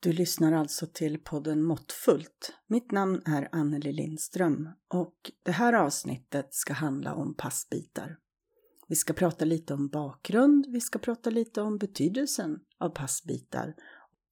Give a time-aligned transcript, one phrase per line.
[0.00, 2.52] Du lyssnar alltså till podden Måttfullt.
[2.66, 8.18] Mitt namn är Anneli Lindström och det här avsnittet ska handla om passbitar.
[8.88, 13.74] Vi ska prata lite om bakgrund, vi ska prata lite om betydelsen av passbitar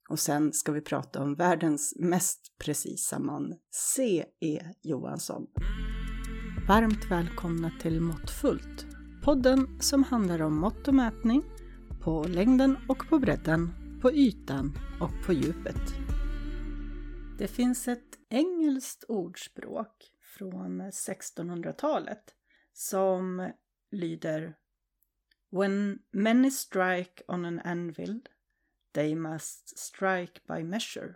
[0.08, 3.54] och sen ska vi prata om världens mest precisa man,
[3.96, 4.62] C.E.
[4.82, 5.46] Johansson.
[6.68, 8.86] Varmt välkomna till Måttfullt,
[9.24, 11.42] podden som handlar om mått och mätning
[12.02, 15.94] på längden och på bredden på ytan och på djupet.
[17.38, 22.34] Det finns ett engelskt ordspråk från 1600-talet
[22.72, 23.50] som
[23.90, 24.56] lyder
[25.50, 28.20] When many strike on an anvil
[28.92, 31.14] they must strike by measure.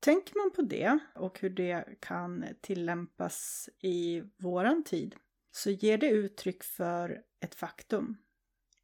[0.00, 5.16] Tänker man på det och hur det kan tillämpas i våran tid
[5.50, 8.16] så ger det uttryck för ett faktum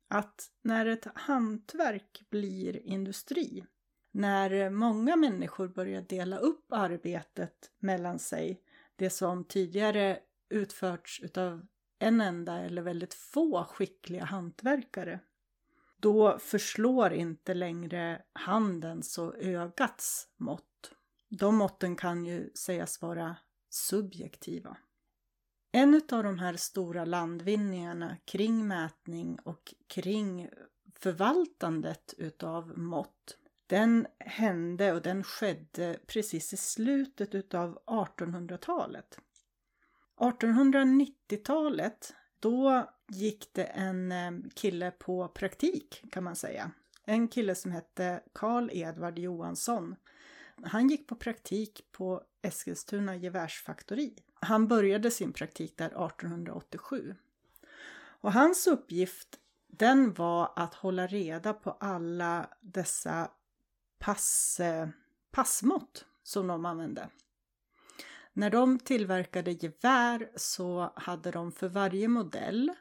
[0.09, 3.65] att när ett hantverk blir industri,
[4.11, 8.63] när många människor börjar dela upp arbetet mellan sig,
[8.97, 10.19] det som tidigare
[10.49, 11.67] utförts utav
[11.99, 15.21] en enda eller väldigt få skickliga hantverkare,
[15.97, 20.93] då förslår inte längre handens och ögats mått.
[21.29, 23.37] De måtten kan ju sägas vara
[23.71, 24.77] subjektiva.
[25.77, 30.49] En av de här stora landvinningarna kring mätning och kring
[30.99, 39.19] förvaltandet utav mått, den hände och den skedde precis i slutet utav 1800-talet.
[40.17, 46.71] 1890-talet, då gick det en eh, kille på praktik kan man säga.
[47.05, 49.97] En kille som hette Karl Edvard Johansson.
[50.63, 54.17] Han gick på praktik på Eskilstuna gevärsfaktori
[54.47, 57.15] han började sin praktik där 1887.
[58.21, 63.31] Och hans uppgift den var att hålla reda på alla dessa
[63.99, 64.89] pass, eh,
[65.31, 67.09] passmått som de använde.
[68.33, 72.73] När de tillverkade gevär så hade de för varje modell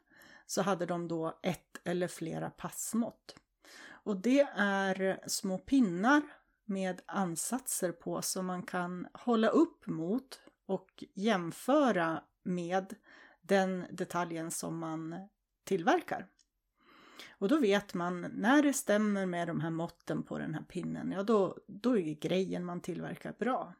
[0.45, 3.35] så hade de då ett eller flera passmått.
[3.87, 6.21] Och det är små pinnar
[6.65, 12.95] med ansatser på som man kan hålla upp mot och jämföra med
[13.41, 15.15] den detaljen som man
[15.63, 16.27] tillverkar.
[17.37, 21.11] Och då vet man när det stämmer med de här måtten på den här pinnen,
[21.11, 23.73] ja då, då är grejen man tillverkar bra.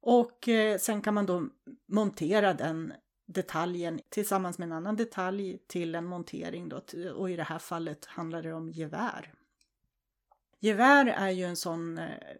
[0.00, 1.48] Och eh, sen kan man då
[1.86, 2.92] montera den
[3.26, 6.80] detaljen tillsammans med en annan detalj till en montering då,
[7.14, 9.32] och i det här fallet handlar det om gevär.
[10.58, 12.36] Gevär är ju en sån eh,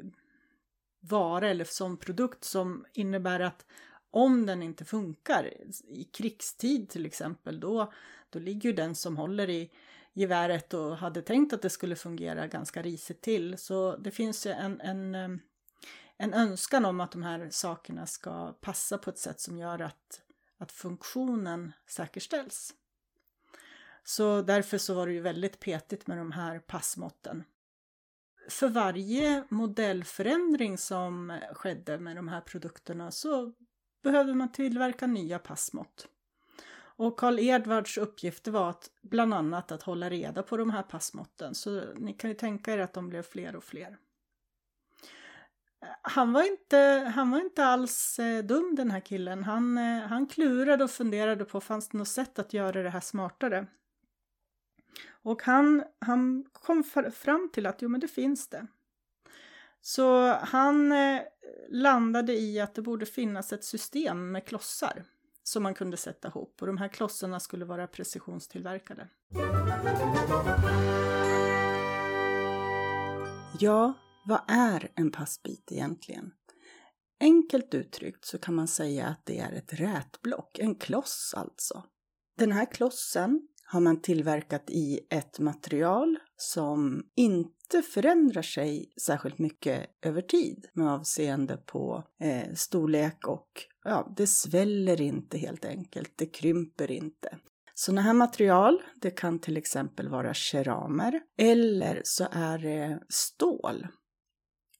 [1.00, 3.66] vara eller sån produkt som innebär att
[4.16, 5.52] om den inte funkar
[5.88, 7.92] i krigstid till exempel, då,
[8.30, 9.70] då ligger ju den som håller i
[10.12, 13.58] geväret och hade tänkt att det skulle fungera ganska risigt till.
[13.58, 15.14] Så det finns ju en, en,
[16.16, 20.20] en önskan om att de här sakerna ska passa på ett sätt som gör att,
[20.58, 22.74] att funktionen säkerställs.
[24.04, 27.44] Så därför så var det ju väldigt petigt med de här passmåtten.
[28.48, 33.52] För varje modellförändring som skedde med de här produkterna så
[34.02, 36.08] behöver man tillverka nya passmått.
[36.98, 41.54] Och Karl Edvards uppgift var att bland annat att hålla reda på de här passmåtten,
[41.54, 43.98] så ni kan ju tänka er att de blev fler och fler.
[46.02, 49.44] Han var inte, han var inte alls eh, dum den här killen.
[49.44, 53.00] Han, eh, han klurade och funderade på fanns det något sätt att göra det här
[53.00, 53.66] smartare.
[55.08, 58.66] Och han, han kom fram till att jo men det finns det.
[59.80, 61.20] Så han eh,
[61.68, 65.04] landade i att det borde finnas ett system med klossar
[65.42, 69.08] som man kunde sätta ihop och de här klossarna skulle vara precisionstillverkade.
[73.60, 73.94] Ja,
[74.26, 76.32] vad är en passbit egentligen?
[77.20, 81.84] Enkelt uttryckt så kan man säga att det är ett rätblock, en kloss alltså.
[82.38, 89.90] Den här klossen har man tillverkat i ett material som inte förändrar sig särskilt mycket
[90.02, 93.48] över tid med avseende på eh, storlek och
[93.84, 97.38] ja, det sväller inte helt enkelt, det krymper inte.
[97.74, 103.86] Sådana här material, det kan till exempel vara keramer eller så är det stål.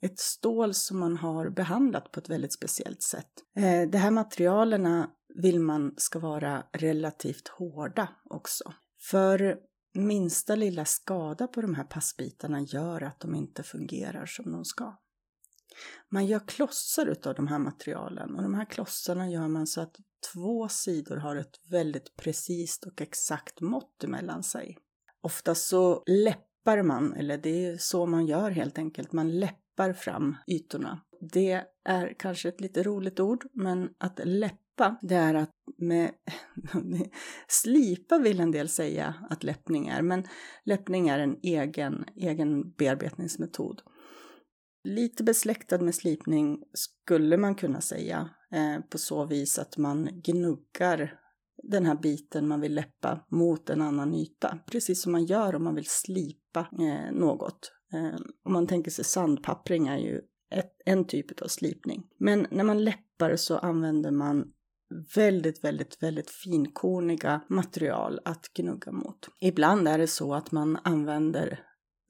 [0.01, 3.31] Ett stål som man har behandlat på ett väldigt speciellt sätt.
[3.57, 8.73] Eh, de här materialen vill man ska vara relativt hårda också.
[9.01, 9.59] För
[9.97, 14.97] minsta lilla skada på de här passbitarna gör att de inte fungerar som de ska.
[16.09, 19.97] Man gör klossar utav de här materialen och de här klossarna gör man så att
[20.33, 24.79] två sidor har ett väldigt precist och exakt mått emellan sig.
[25.21, 30.37] Oftast så läppar man, eller det är så man gör helt enkelt, man läppar fram
[30.47, 31.01] ytorna.
[31.33, 34.57] Det är kanske ett lite roligt ord, men att läppa,
[35.03, 36.11] det är att med
[37.49, 40.25] slipa vill en del säga att läppning är, men
[40.65, 43.83] läppning är en egen, egen bearbetningsmetod.
[44.85, 51.21] Lite besläktad med slipning skulle man kunna säga, eh, på så vis att man gnuggar
[51.63, 54.59] den här biten man vill läppa mot en annan yta.
[54.71, 57.73] Precis som man gör om man vill slipa eh, något.
[57.93, 60.21] Eh, om man tänker sig sandpappring är ju
[60.51, 62.07] ett, en typ av slipning.
[62.19, 64.53] Men när man läppar så använder man
[65.15, 69.29] väldigt, väldigt, väldigt finkorniga material att gnugga mot.
[69.41, 71.61] Ibland är det så att man använder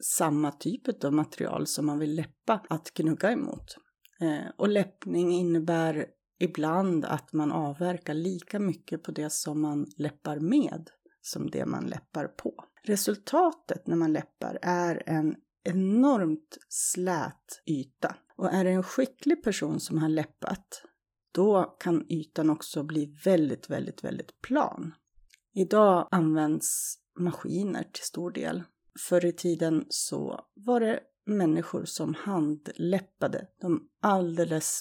[0.03, 3.77] samma typ av material som man vill läppa att gnugga emot.
[4.21, 6.07] Eh, och läppning innebär
[6.39, 10.91] ibland att man avverkar lika mycket på det som man läppar med
[11.21, 12.55] som det man läppar på.
[12.83, 15.35] Resultatet när man läppar är en
[15.65, 18.17] enormt slät yta.
[18.37, 20.83] Och är det en skicklig person som har läppat,
[21.37, 24.95] då kan ytan också bli väldigt, väldigt, väldigt plan.
[25.55, 28.63] Idag används maskiner till stor del.
[29.09, 34.81] Förr i tiden så var det människor som handläppade de alldeles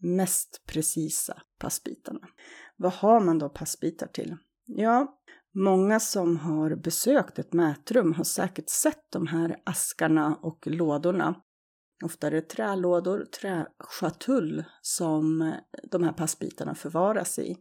[0.00, 2.28] mest precisa passbitarna.
[2.76, 4.36] Vad har man då passbitar till?
[4.66, 5.20] Ja,
[5.54, 11.34] många som har besökt ett mätrum har säkert sett de här askarna och lådorna.
[12.04, 15.54] Ofta är det trälådor, träschatull som
[15.90, 17.56] de här passbitarna förvaras i.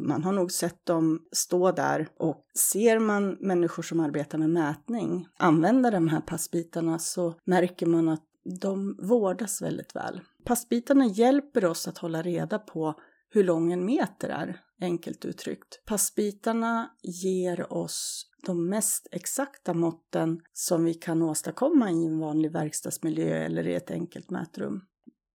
[0.00, 5.26] Man har nog sett dem stå där och ser man människor som arbetar med mätning
[5.38, 8.24] använda de här passbitarna så märker man att
[8.60, 10.20] de vårdas väldigt väl.
[10.44, 12.94] Passbitarna hjälper oss att hålla reda på
[13.30, 15.82] hur lång en meter är, enkelt uttryckt.
[15.86, 23.36] Passbitarna ger oss de mest exakta måtten som vi kan åstadkomma i en vanlig verkstadsmiljö
[23.36, 24.80] eller i ett enkelt mätrum.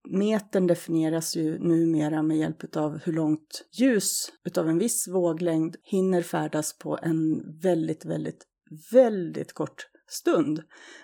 [0.08, 6.22] Metern definieras ju numera med hjälp av hur långt ljus utav en viss våglängd hinner
[6.22, 8.46] färdas på en väldigt, väldigt,
[8.92, 10.62] väldigt kort stund.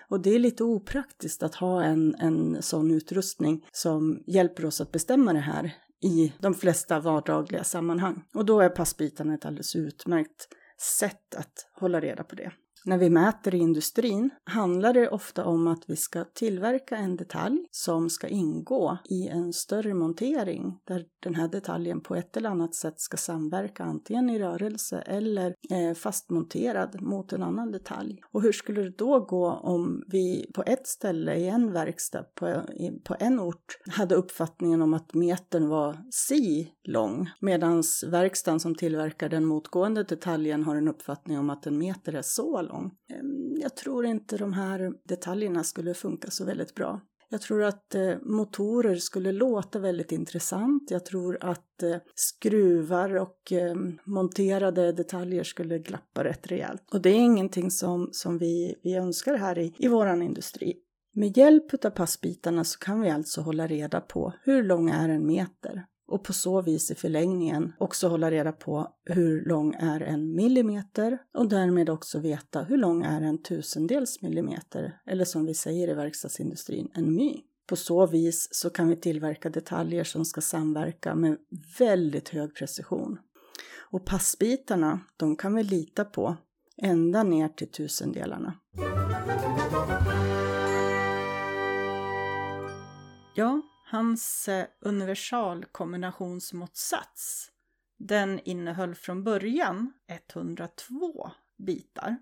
[0.09, 4.91] Och det är lite opraktiskt att ha en, en sån utrustning som hjälper oss att
[4.91, 8.23] bestämma det här i de flesta vardagliga sammanhang.
[8.33, 10.47] Och då är passbitarna ett alldeles utmärkt
[10.99, 12.51] sätt att hålla reda på det.
[12.87, 17.65] När vi mäter i industrin handlar det ofta om att vi ska tillverka en detalj
[17.71, 22.75] som ska ingå i en större montering där den här detaljen på ett eller annat
[22.75, 28.21] sätt ska samverka antingen i rörelse eller eh, fastmonterad mot en annan detalj.
[28.31, 32.23] Och hur skulle det då gå om vi på ett ställe i en verkstad
[33.03, 39.29] på en ort hade uppfattningen om att metern var si lång medan verkstaden som tillverkar
[39.29, 42.91] den motgående detaljen har en uppfattning om att en meter är så lång gång.
[43.13, 47.01] Ehm, jag tror inte de här detaljerna skulle funka så väldigt bra.
[47.29, 50.91] Jag tror att eh, motorer skulle låta väldigt intressant.
[50.91, 56.83] Jag tror att eh, skruvar och ehm, monterade detaljer skulle glappa rätt rejält.
[56.91, 60.77] Och det är ingenting som, som vi, vi önskar här i, i vår industri.
[61.13, 65.27] Med hjälp av passbitarna så kan vi alltså hålla reda på hur lång är en
[65.27, 65.85] meter?
[66.07, 71.17] Och på så vis i förlängningen också hålla reda på hur lång är en millimeter
[71.33, 75.93] och därmed också veta hur lång är en tusendels millimeter eller som vi säger i
[75.93, 77.41] verkstadsindustrin, en my.
[77.69, 81.37] På så vis så kan vi tillverka detaljer som ska samverka med
[81.79, 83.19] väldigt hög precision.
[83.91, 86.37] Och passbitarna, de kan vi lita på
[86.81, 88.53] ända ner till tusendelarna.
[93.35, 97.51] Ja, Hans eh, universalkombinationsmåttsats
[97.97, 102.17] den innehöll från början 102 bitar.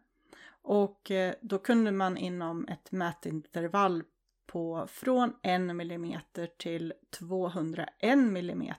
[0.62, 4.04] Och eh, då kunde man inom ett mätintervall
[4.46, 6.20] på från 1 mm
[6.58, 8.74] till 201 mm,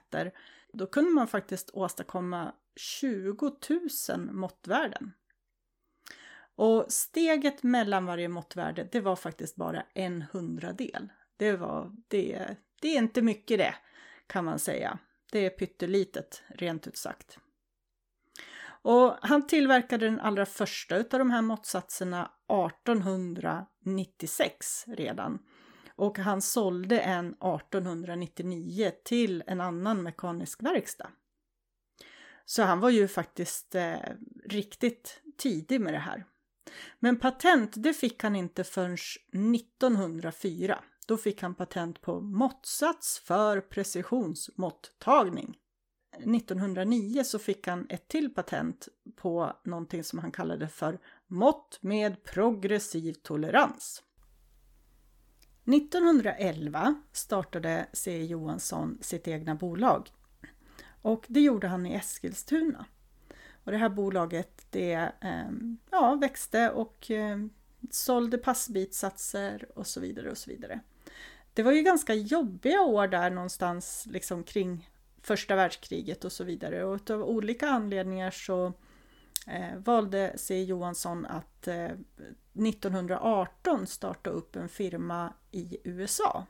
[0.73, 3.51] då kunde man faktiskt åstadkomma 20
[4.09, 5.13] 000 måttvärden.
[6.55, 11.09] Och steget mellan varje måttvärde, det var faktiskt bara en hundradel.
[11.37, 13.75] Det var det, det är inte mycket det,
[14.27, 14.99] kan man säga.
[15.31, 17.39] Det är pyttelitet, rent ut sagt.
[18.81, 22.31] Och han tillverkade den allra första av de här måttsatserna
[22.71, 25.39] 1896 redan.
[25.95, 31.09] Och han sålde en 1899 till en annan mekanisk verkstad.
[32.45, 33.95] Så han var ju faktiskt eh,
[34.45, 36.25] riktigt tidig med det här.
[36.99, 38.97] Men patent det fick han inte förrän
[39.55, 40.83] 1904.
[41.07, 45.57] Då fick han patent på måttsats för precisionsmåttagning.
[46.17, 52.23] 1909 så fick han ett till patent på någonting som han kallade för Mått med
[52.23, 54.03] progressiv tolerans.
[55.65, 58.25] 1911 startade C.
[58.25, 60.11] Johansson sitt egna bolag
[61.01, 62.85] och det gjorde han i Eskilstuna.
[63.63, 67.49] Och det här bolaget det ehm, ja, växte och ehm,
[67.91, 70.81] sålde passbitsatser och så vidare och så vidare.
[71.57, 74.89] Det var ju ganska jobbiga år där någonstans liksom kring
[75.21, 78.73] första världskriget och så vidare och av olika anledningar så
[79.47, 81.85] eh, valde C Johansson att eh,
[82.53, 86.45] 1918 starta upp en firma i USA.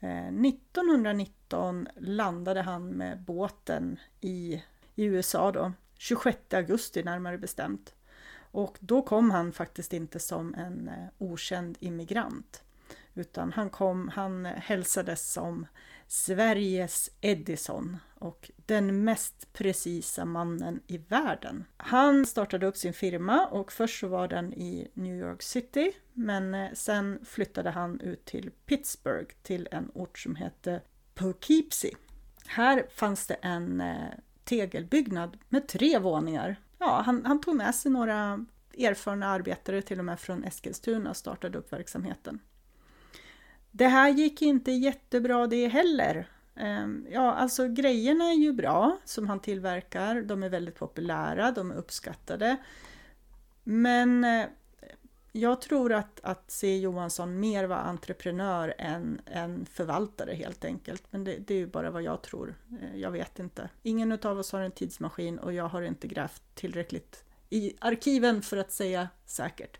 [0.00, 4.62] Eh, 1919 landade han med båten i,
[4.94, 7.94] i USA då, 26 augusti närmare bestämt.
[8.36, 12.62] Och då kom han faktiskt inte som en eh, okänd immigrant.
[13.14, 15.66] Utan han kom, han hälsades som
[16.06, 21.64] Sveriges Edison och den mest precisa mannen i världen.
[21.76, 26.54] Han startade upp sin firma och först så var den i New York City men
[26.54, 30.80] eh, sen flyttade han ut till Pittsburgh till en ort som hette
[31.14, 31.94] Poughkeepsie.
[32.46, 34.08] Här fanns det en eh,
[34.44, 36.56] tegelbyggnad med tre våningar.
[36.78, 38.46] Ja, han, han tog med sig några
[38.78, 42.40] erfarna arbetare till och med från Eskilstuna och startade upp verksamheten.
[43.72, 46.28] Det här gick inte jättebra det heller.
[46.56, 50.22] Ehm, ja, alltså grejerna är ju bra som han tillverkar.
[50.22, 52.56] De är väldigt populära, de är uppskattade.
[53.64, 54.46] Men eh,
[55.32, 56.78] jag tror att, att C.
[56.78, 61.02] Johansson mer var entreprenör än, än förvaltare helt enkelt.
[61.10, 62.54] Men det, det är ju bara vad jag tror.
[62.80, 63.68] Eh, jag vet inte.
[63.82, 68.56] Ingen av oss har en tidsmaskin och jag har inte grävt tillräckligt i arkiven för
[68.56, 69.78] att säga säkert.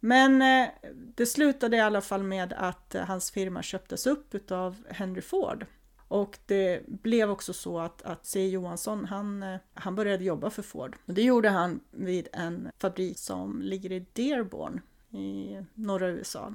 [0.00, 0.68] Men eh,
[1.14, 5.66] det slutade i alla fall med att eh, hans firma köptes upp av Henry Ford.
[6.08, 8.48] Och det blev också så att, att C.
[8.48, 10.96] Johansson, han, eh, han började jobba för Ford.
[11.06, 16.54] Och det gjorde han vid en fabrik som ligger i Dearborn i norra USA.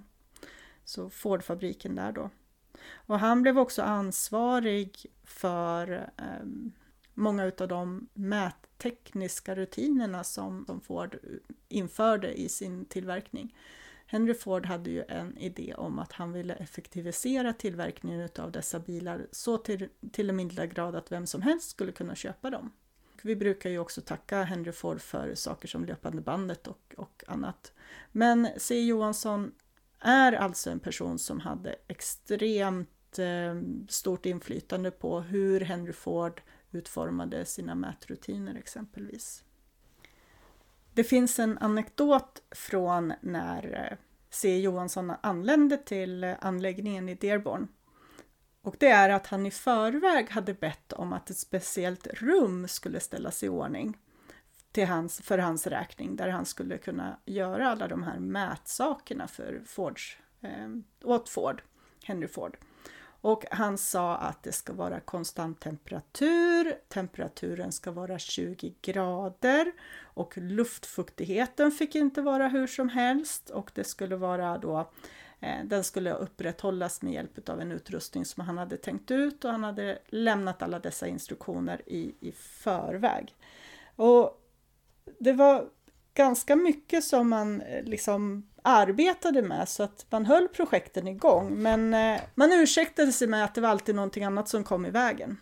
[0.86, 2.30] Så Ford-fabriken där då.
[2.94, 6.46] Och han blev också ansvarig för eh,
[7.14, 8.08] många av de
[8.84, 11.18] tekniska rutinerna som, som Ford
[11.70, 13.56] införde i sin tillverkning.
[14.06, 19.28] Henry Ford hade ju en idé om att han ville effektivisera tillverkningen av dessa bilar
[19.32, 22.72] så till, till en milda grad att vem som helst skulle kunna köpa dem.
[23.22, 27.74] Vi brukar ju också tacka Henry Ford för saker som löpande bandet och, och annat.
[28.12, 28.82] Men C.
[28.82, 29.52] Johansson
[30.00, 36.42] är alltså en person som hade extremt eh, stort inflytande på hur Henry Ford
[36.76, 39.44] utformade sina mätrutiner exempelvis.
[40.94, 43.98] Det finns en anekdot från när eh,
[44.30, 44.60] C.
[44.60, 47.68] Johansson anlände till anläggningen i Dearborn.
[48.62, 53.00] Och det är att han i förväg hade bett om att ett speciellt rum skulle
[53.00, 53.98] ställas i ordning
[54.72, 59.62] till hans, för hans räkning, där han skulle kunna göra alla de här mätsakerna för
[59.66, 60.70] Fords, eh,
[61.04, 61.62] åt Ford,
[62.04, 62.58] Henry Ford.
[63.24, 70.38] Och han sa att det ska vara konstant temperatur, temperaturen ska vara 20 grader och
[70.38, 74.92] luftfuktigheten fick inte vara hur som helst och det skulle vara då
[75.40, 79.52] eh, den skulle upprätthållas med hjälp av en utrustning som han hade tänkt ut och
[79.52, 83.36] han hade lämnat alla dessa instruktioner i, i förväg.
[83.96, 84.42] Och
[85.20, 85.70] det var
[86.14, 91.94] ganska mycket som man eh, liksom arbetade med så att man höll projekten igång men
[91.94, 95.38] eh, man ursäktade sig med att det var alltid någonting annat som kom i vägen.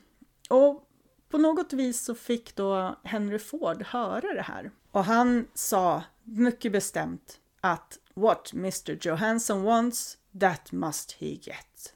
[0.50, 0.88] Och
[1.30, 6.72] på något vis så fick då Henry Ford höra det här och han sa mycket
[6.72, 11.94] bestämt att What Mr Johansson wants, that must he get.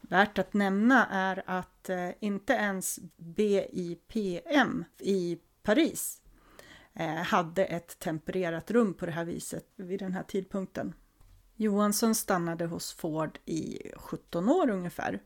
[0.00, 6.20] Värt att nämna är att eh, inte ens BIPM i Paris
[6.98, 10.94] Eh, hade ett tempererat rum på det här viset vid den här tidpunkten.
[11.56, 15.22] Johansson stannade hos Ford i 17 år ungefär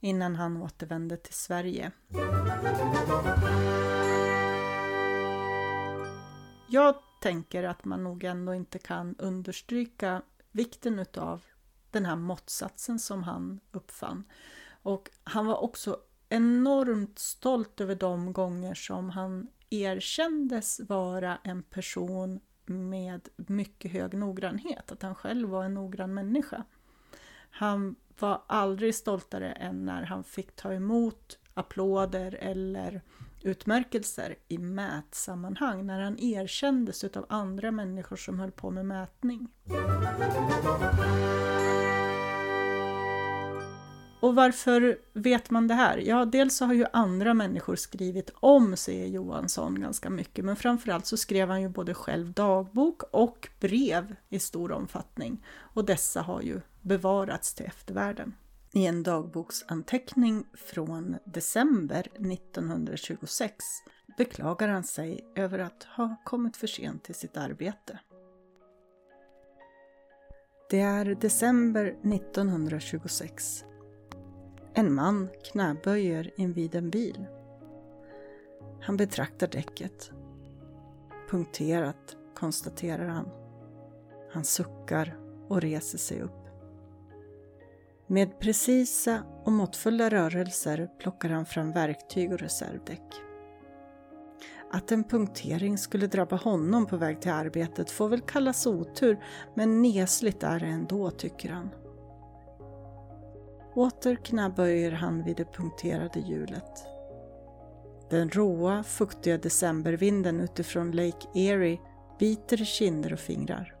[0.00, 1.90] innan han återvände till Sverige.
[6.68, 11.44] Jag tänker att man nog ändå inte kan understryka vikten utav
[11.90, 14.24] den här måttsatsen som han uppfann.
[14.82, 22.40] Och han var också enormt stolt över de gånger som han erkändes vara en person
[22.66, 26.64] med mycket hög noggrannhet, att han själv var en noggrann människa.
[27.50, 33.02] Han var aldrig stoltare än när han fick ta emot applåder eller
[33.42, 39.48] utmärkelser i mätsammanhang, när han erkändes av andra människor som höll på med mätning
[44.24, 45.98] och varför vet man det här?
[45.98, 49.06] Ja, dels så har ju andra människor skrivit om C.E.
[49.06, 54.38] Johansson ganska mycket, men framförallt så skrev han ju både själv dagbok och brev i
[54.38, 55.46] stor omfattning.
[55.56, 58.34] Och dessa har ju bevarats till eftervärlden.
[58.72, 63.64] I en dagboksanteckning från december 1926
[64.18, 67.98] beklagar han sig över att ha kommit för sent till sitt arbete.
[70.70, 73.64] Det är december 1926.
[74.76, 77.26] En man knäböjer invid en bil.
[78.80, 80.10] Han betraktar däcket.
[81.30, 83.28] Punkterat, konstaterar han.
[84.32, 86.44] Han suckar och reser sig upp.
[88.06, 93.14] Med precisa och måttfulla rörelser plockar han fram verktyg och reservdäck.
[94.70, 99.82] Att en punktering skulle drabba honom på väg till arbetet får väl kallas otur, men
[99.82, 101.70] nesligt är det ändå, tycker han.
[103.74, 106.86] Åter knäböjer han vid det punkterade hjulet.
[108.10, 111.78] Den råa, fuktiga decembervinden utifrån Lake Erie
[112.18, 113.74] biter i kinder och fingrar.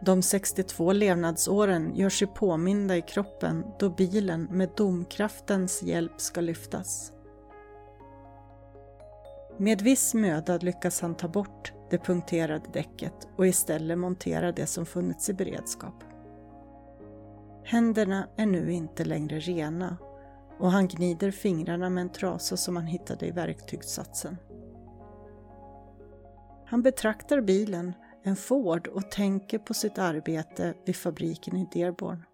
[0.00, 7.12] De 62 levnadsåren gör sig påminda i kroppen då bilen med domkraftens hjälp ska lyftas.
[9.56, 14.86] Med viss möda lyckas han ta bort det punkterade däcket och istället montera det som
[14.86, 16.04] funnits i beredskap.
[17.64, 19.96] Händerna är nu inte längre rena
[20.58, 24.36] och han gnider fingrarna med en trasa som han hittade i verktygssatsen.
[26.66, 27.92] Han betraktar bilen,
[28.22, 32.24] en Ford, och tänker på sitt arbete vid fabriken i Dearborn.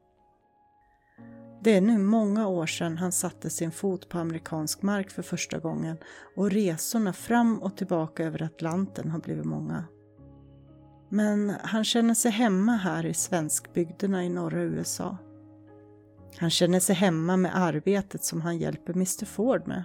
[1.63, 5.59] Det är nu många år sedan han satte sin fot på amerikansk mark för första
[5.59, 5.97] gången
[6.37, 9.85] och resorna fram och tillbaka över Atlanten har blivit många.
[11.13, 15.17] Men han känner sig hemma här i svenskbygderna i norra USA.
[16.39, 19.85] Han känner sig hemma med arbetet som han hjälper Mr Ford med.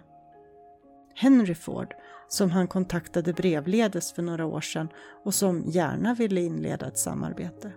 [1.15, 1.93] Henry Ford,
[2.27, 4.89] som han kontaktade brevledes för några år sedan
[5.23, 7.71] och som gärna ville inleda ett samarbete.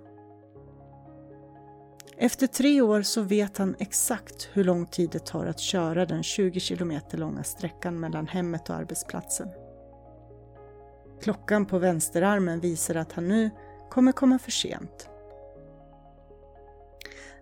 [2.17, 6.23] Efter tre år så vet han exakt hur lång tid det tar att köra den
[6.23, 9.49] 20 kilometer långa sträckan mellan hemmet och arbetsplatsen.
[11.23, 13.51] Klockan på vänsterarmen visar att han nu
[13.91, 15.09] kommer komma för sent.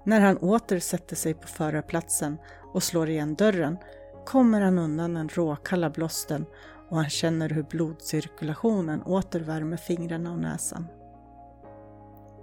[0.05, 2.39] När han åter sätter sig på förarplatsen
[2.75, 3.79] och slår igen dörren
[4.27, 6.47] kommer han undan den råkalla blåsten
[6.89, 10.87] och han känner hur blodcirkulationen åter värmer fingrarna och näsan.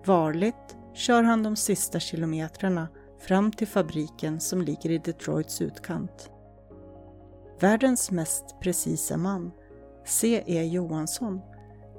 [0.05, 2.87] Varligt kör han de sista kilometrarna
[3.19, 6.29] fram till fabriken som ligger i Detroits utkant.
[7.59, 9.51] Världens mest precisa man,
[10.05, 10.63] C.E.
[10.63, 11.41] Johansson,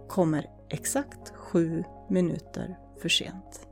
[0.09, 3.67] kommer exakt sju minuter för sent.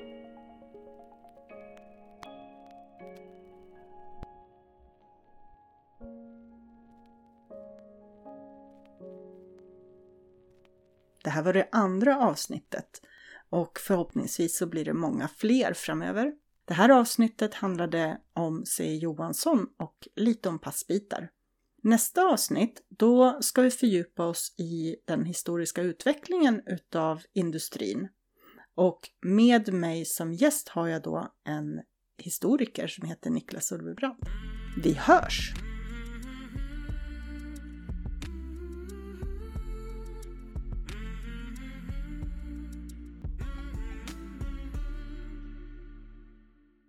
[11.25, 13.03] Det här var det andra avsnittet
[13.51, 16.33] och förhoppningsvis så blir det många fler framöver.
[16.65, 18.95] Det här avsnittet handlade om C.
[18.95, 21.31] Johansson och lite om passbitar.
[21.85, 28.09] Nästa avsnitt, då ska vi fördjupa oss i den historiska utvecklingen utav industrin.
[28.75, 31.81] Och med mig som gäst har jag då en
[32.19, 34.19] historiker som heter Niklas Ulvebrand.
[34.83, 35.53] Vi hörs!